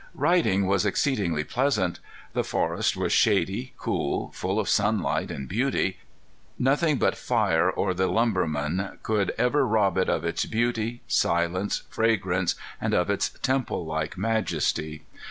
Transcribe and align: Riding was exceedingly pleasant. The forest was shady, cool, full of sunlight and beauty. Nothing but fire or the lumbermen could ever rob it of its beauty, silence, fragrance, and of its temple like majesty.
Riding 0.15 0.65
was 0.65 0.83
exceedingly 0.83 1.43
pleasant. 1.43 1.99
The 2.33 2.43
forest 2.43 2.97
was 2.97 3.13
shady, 3.13 3.73
cool, 3.77 4.31
full 4.31 4.59
of 4.59 4.67
sunlight 4.67 5.29
and 5.29 5.47
beauty. 5.47 5.97
Nothing 6.57 6.97
but 6.97 7.15
fire 7.15 7.69
or 7.69 7.93
the 7.93 8.07
lumbermen 8.07 8.97
could 9.03 9.31
ever 9.37 9.63
rob 9.63 9.99
it 9.99 10.09
of 10.09 10.25
its 10.25 10.47
beauty, 10.47 11.01
silence, 11.07 11.83
fragrance, 11.91 12.55
and 12.81 12.95
of 12.95 13.11
its 13.11 13.29
temple 13.43 13.85
like 13.85 14.17
majesty. 14.17 15.03